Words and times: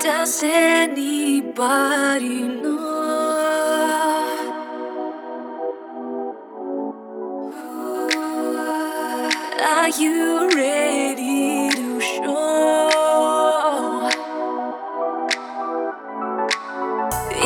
Does 0.00 0.42
anybody 0.42 1.68
know? 2.48 2.78
Are 9.62 9.90
you 9.90 10.48
ready 10.54 11.68
to 11.68 12.00
show? 12.00 12.88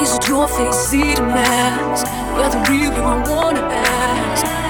Is 0.00 0.14
it 0.14 0.28
your 0.28 0.46
face, 0.46 0.76
see 0.76 1.14
the 1.16 1.22
mask? 1.22 2.06
the 2.06 2.70
real 2.70 2.92
you 2.92 3.02
I 3.02 3.28
wanna 3.28 3.62
ask. 3.62 4.63